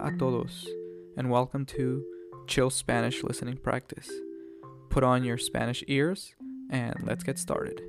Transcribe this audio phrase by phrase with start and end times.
[0.00, 0.64] A todos,
[1.16, 2.04] and welcome to
[2.46, 4.08] Chill Spanish Listening Practice.
[4.90, 6.36] Put on your Spanish ears,
[6.70, 7.82] and let's get started.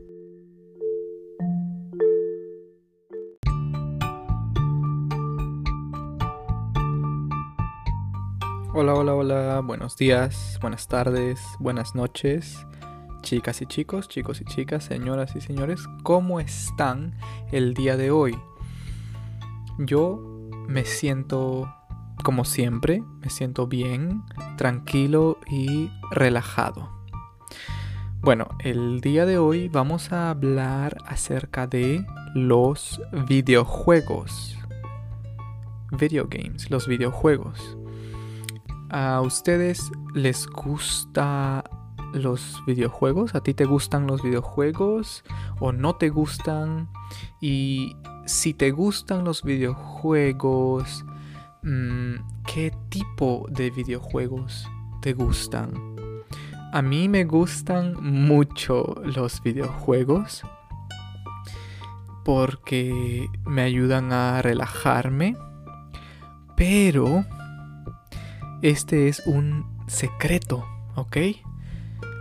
[8.73, 12.58] Hola, hola, hola, buenos días, buenas tardes, buenas noches,
[13.22, 17.16] chicas y chicos, chicos y chicas, señoras y señores, ¿cómo están
[17.52, 18.36] el día de hoy?
[19.78, 20.18] Yo
[20.68, 21.72] me siento
[22.23, 24.23] como siempre, me siento bien,
[24.58, 26.90] tranquilo y relajado.
[28.22, 32.05] Bueno, el día de hoy vamos a hablar acerca de
[32.36, 34.58] los videojuegos.
[35.92, 37.78] Video games, los videojuegos.
[38.90, 41.64] ¿A ustedes les gusta
[42.14, 43.36] los videojuegos?
[43.36, 45.23] ¿A ti te gustan los videojuegos
[45.59, 46.90] o no te gustan?
[47.40, 47.95] Y
[48.26, 51.06] si te gustan los videojuegos,
[51.64, 51.98] mm,
[52.52, 54.67] ¿qué tipo de videojuegos
[55.02, 55.72] te gustan?
[56.73, 60.41] A mí me gustan mucho los videojuegos
[62.25, 65.36] porque me ayudan a relajarme,
[66.56, 67.23] pero
[68.63, 71.17] este es un secreto, ¿ok?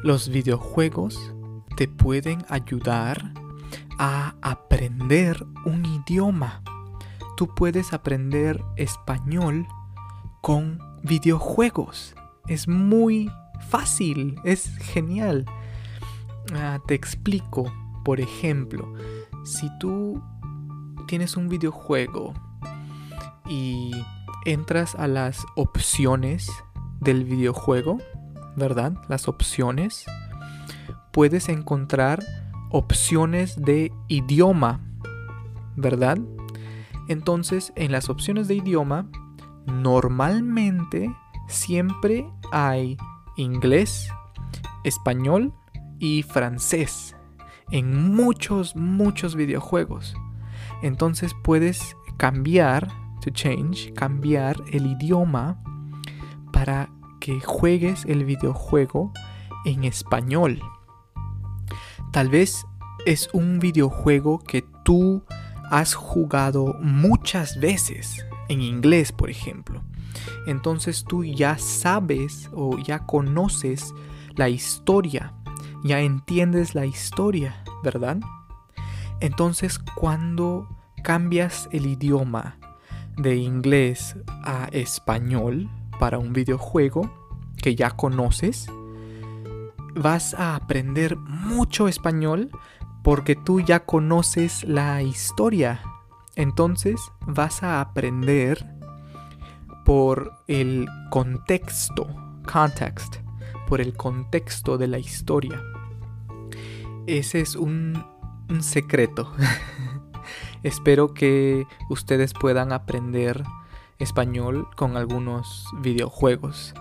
[0.02, 1.32] Los videojuegos
[1.76, 3.32] te pueden ayudar
[3.98, 6.62] a aprender un idioma.
[7.36, 9.66] Tú puedes aprender español
[10.40, 12.14] con videojuegos.
[12.46, 13.30] Es muy
[13.68, 15.44] fácil, es genial.
[16.54, 17.72] Ah, te explico,
[18.04, 18.94] por ejemplo,
[19.44, 20.22] si tú
[21.06, 22.34] tienes un videojuego
[23.48, 23.92] y
[24.44, 26.50] entras a las opciones
[27.00, 27.98] del videojuego,
[28.56, 28.94] ¿verdad?
[29.08, 30.04] Las opciones,
[31.12, 32.24] puedes encontrar
[32.70, 34.80] opciones de idioma,
[35.76, 36.18] ¿verdad?
[37.08, 39.06] Entonces, en las opciones de idioma,
[39.68, 41.14] normalmente
[41.46, 42.96] siempre hay
[43.36, 44.08] inglés,
[44.84, 45.52] español
[45.98, 47.14] y francés
[47.70, 50.14] en muchos, muchos videojuegos.
[50.82, 52.88] Entonces puedes cambiar
[53.20, 55.60] to change, cambiar el idioma
[56.52, 56.90] para
[57.20, 59.12] que juegues el videojuego
[59.64, 60.60] en español.
[62.12, 62.64] Tal vez
[63.06, 65.22] es un videojuego que tú
[65.70, 69.82] has jugado muchas veces, en inglés por ejemplo.
[70.46, 73.94] Entonces tú ya sabes o ya conoces
[74.34, 75.34] la historia,
[75.84, 78.18] ya entiendes la historia, ¿verdad?
[79.20, 80.68] Entonces cuando
[81.02, 82.58] cambias el idioma
[83.16, 87.10] de inglés a español para un videojuego
[87.56, 88.70] que ya conoces,
[89.94, 92.50] vas a aprender mucho español
[93.02, 95.80] porque tú ya conoces la historia.
[96.38, 98.64] Entonces vas a aprender
[99.84, 102.06] por el contexto,
[102.50, 103.16] context,
[103.66, 105.60] por el contexto de la historia.
[107.08, 108.04] Ese es un,
[108.48, 109.32] un secreto.
[110.62, 113.42] Espero que ustedes puedan aprender
[113.98, 116.72] español con algunos videojuegos,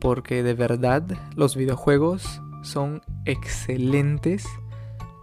[0.00, 1.04] porque de verdad
[1.36, 4.46] los videojuegos son excelentes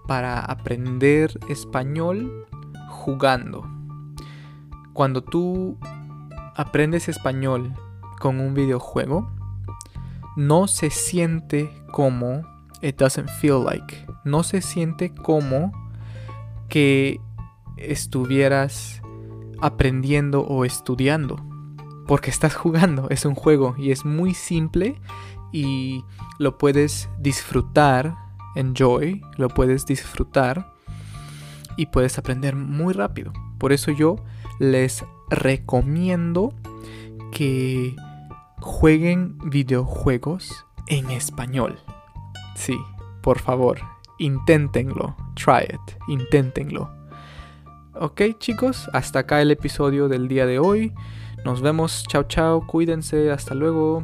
[0.08, 2.46] para aprender español
[2.88, 3.79] jugando.
[5.00, 5.78] Cuando tú
[6.58, 7.74] aprendes español
[8.20, 9.32] con un videojuego,
[10.36, 12.42] no se siente como
[12.82, 14.06] it doesn't feel like.
[14.26, 15.72] No se siente como
[16.68, 17.22] que
[17.78, 19.02] estuvieras
[19.62, 21.38] aprendiendo o estudiando.
[22.06, 25.00] Porque estás jugando, es un juego y es muy simple
[25.54, 26.04] y
[26.40, 28.18] lo puedes disfrutar,
[28.54, 30.74] enjoy, lo puedes disfrutar
[31.78, 33.31] y puedes aprender muy rápido.
[33.59, 34.16] Por eso yo
[34.59, 36.53] les recomiendo
[37.31, 37.96] que
[38.59, 41.80] jueguen videojuegos en español.
[42.56, 42.78] Sí,
[43.22, 43.80] por favor,
[44.18, 46.89] inténtenlo, try it, inténtenlo.
[47.94, 50.94] Ok chicos, hasta acá el episodio del día de hoy.
[51.45, 54.04] Nos vemos, chao chao, cuídense, hasta luego.